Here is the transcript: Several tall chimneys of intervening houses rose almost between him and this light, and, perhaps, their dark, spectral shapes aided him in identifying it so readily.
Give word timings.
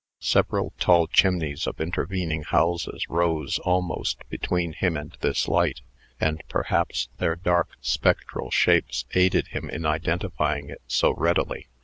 Several 0.19 0.73
tall 0.79 1.05
chimneys 1.05 1.67
of 1.67 1.79
intervening 1.79 2.41
houses 2.41 3.05
rose 3.07 3.59
almost 3.59 4.27
between 4.29 4.73
him 4.73 4.97
and 4.97 5.15
this 5.21 5.47
light, 5.47 5.81
and, 6.19 6.41
perhaps, 6.49 7.09
their 7.19 7.35
dark, 7.35 7.73
spectral 7.81 8.49
shapes 8.49 9.05
aided 9.13 9.49
him 9.49 9.69
in 9.69 9.85
identifying 9.85 10.71
it 10.71 10.81
so 10.87 11.13
readily. 11.13 11.67